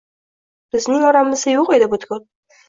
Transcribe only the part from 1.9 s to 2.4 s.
butkul